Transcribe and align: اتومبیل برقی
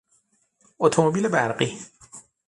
اتومبیل 0.79 1.27
برقی 1.27 1.79